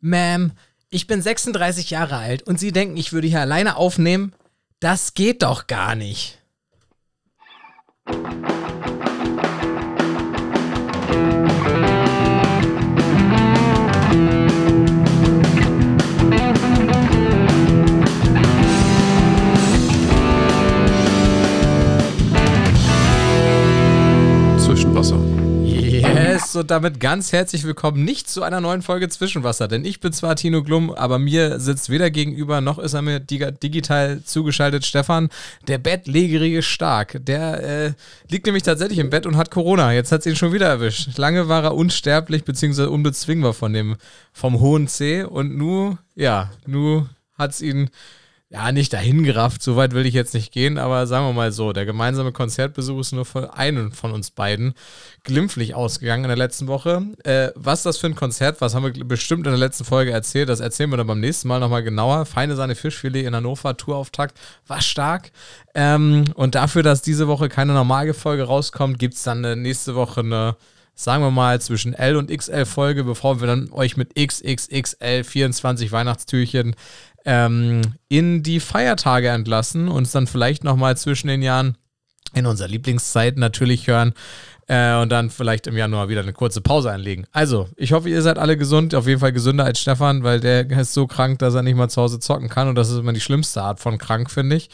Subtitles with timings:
[0.00, 0.52] Ma'am,
[0.90, 4.32] ich bin 36 Jahre alt und Sie denken, ich würde hier alleine aufnehmen?
[4.80, 6.38] Das geht doch gar nicht.
[24.58, 25.37] Zwischenwasser.
[26.14, 30.12] Yes, und damit ganz herzlich willkommen nicht zu einer neuen Folge Zwischenwasser, denn ich bin
[30.12, 34.86] zwar Tino Glum, aber mir sitzt weder gegenüber noch ist er mir dig- digital zugeschaltet
[34.86, 35.28] Stefan,
[35.66, 37.18] der bettlägerige Stark.
[37.24, 37.92] Der äh,
[38.30, 39.92] liegt nämlich tatsächlich im Bett und hat Corona.
[39.92, 41.18] Jetzt hat es ihn schon wieder erwischt.
[41.18, 42.84] Lange war er unsterblich bzw.
[42.84, 43.96] unbezwingbar von dem,
[44.32, 47.90] vom hohen C und nu, ja, nu hat es ihn
[48.50, 51.52] ja, nicht dahin gerafft, so weit will ich jetzt nicht gehen, aber sagen wir mal
[51.52, 54.72] so, der gemeinsame Konzertbesuch ist nur von einem von uns beiden
[55.22, 57.02] glimpflich ausgegangen in der letzten Woche.
[57.24, 60.48] Äh, was das für ein Konzert, was haben wir bestimmt in der letzten Folge erzählt,
[60.48, 62.24] das erzählen wir dann beim nächsten Mal nochmal genauer.
[62.24, 65.30] Feine Sahne Fischfilet in Hannover, Tourauftakt, war stark.
[65.74, 69.94] Ähm, und dafür, dass diese Woche keine normale Folge rauskommt, gibt es dann äh, nächste
[69.94, 70.56] Woche eine
[70.98, 75.92] sagen wir mal, zwischen L und XL Folge, bevor wir dann euch mit XXXL 24
[75.92, 76.74] Weihnachtstürchen
[77.24, 81.78] ähm, in die Feiertage entlassen und uns dann vielleicht nochmal zwischen den Jahren
[82.34, 84.12] in unserer Lieblingszeit natürlich hören
[84.66, 87.28] äh, und dann vielleicht im Januar wieder eine kurze Pause einlegen.
[87.30, 90.68] Also, ich hoffe, ihr seid alle gesund, auf jeden Fall gesünder als Stefan, weil der
[90.68, 93.12] ist so krank, dass er nicht mal zu Hause zocken kann und das ist immer
[93.12, 94.68] die schlimmste Art von krank, finde ich.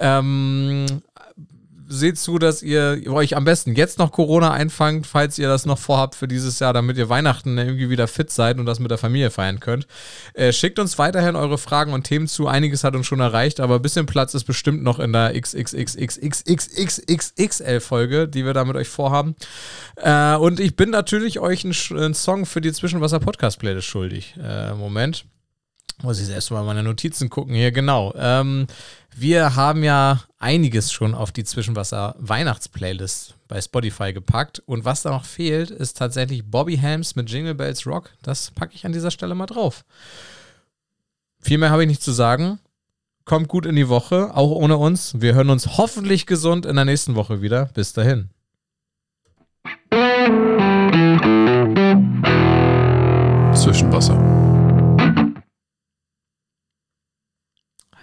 [0.00, 0.86] Ähm,
[1.88, 5.78] seht zu, dass ihr euch am besten jetzt noch Corona einfangt, falls ihr das noch
[5.78, 8.98] vorhabt für dieses Jahr, damit ihr Weihnachten irgendwie wieder fit seid und das mit der
[8.98, 9.86] Familie feiern könnt.
[10.34, 12.48] Äh, schickt uns weiterhin eure Fragen und Themen zu.
[12.48, 18.28] Einiges hat uns schon erreicht, aber ein bisschen Platz ist bestimmt noch in der XXXXXXXXL-Folge,
[18.28, 19.36] die wir da mit euch vorhaben.
[19.96, 24.36] Äh, und ich bin natürlich euch einen, Song für die Zwischenwasser-Podcast-Playlist schuldig.
[24.42, 25.24] Äh, Moment.
[26.02, 28.12] Muss ich erst mal meine Notizen gucken hier, genau.
[28.18, 28.66] Ähm,
[29.18, 34.62] wir haben ja einiges schon auf die Zwischenwasser-Weihnachtsplaylist bei Spotify gepackt.
[34.66, 38.10] Und was da noch fehlt, ist tatsächlich Bobby Hams mit Jingle Bells Rock.
[38.22, 39.86] Das packe ich an dieser Stelle mal drauf.
[41.40, 42.58] Viel mehr habe ich nicht zu sagen.
[43.24, 45.18] Kommt gut in die Woche, auch ohne uns.
[45.18, 47.70] Wir hören uns hoffentlich gesund in der nächsten Woche wieder.
[47.72, 48.28] Bis dahin.
[53.54, 54.20] Zwischenwasser.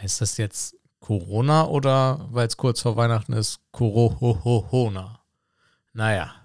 [0.00, 5.20] Heißt das jetzt Corona oder weil es kurz vor Weihnachten ist, Corona?
[5.92, 6.39] Naja.